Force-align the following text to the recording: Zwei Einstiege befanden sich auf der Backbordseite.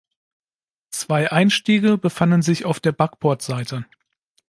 Zwei 0.89 1.31
Einstiege 1.31 1.95
befanden 1.99 2.41
sich 2.41 2.65
auf 2.65 2.79
der 2.79 2.91
Backbordseite. 2.91 3.85